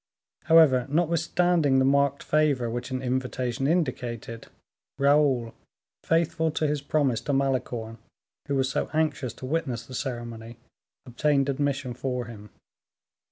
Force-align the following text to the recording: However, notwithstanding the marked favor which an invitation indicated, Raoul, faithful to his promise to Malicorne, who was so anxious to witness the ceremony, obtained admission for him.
However, 0.45 0.87
notwithstanding 0.89 1.77
the 1.77 1.85
marked 1.85 2.23
favor 2.23 2.71
which 2.71 2.89
an 2.89 3.03
invitation 3.03 3.67
indicated, 3.67 4.47
Raoul, 4.97 5.53
faithful 6.01 6.49
to 6.53 6.65
his 6.65 6.81
promise 6.81 7.21
to 7.21 7.33
Malicorne, 7.33 7.99
who 8.47 8.55
was 8.55 8.67
so 8.67 8.89
anxious 8.93 9.33
to 9.33 9.45
witness 9.45 9.85
the 9.85 9.93
ceremony, 9.93 10.57
obtained 11.05 11.49
admission 11.49 11.93
for 11.93 12.25
him. 12.25 12.49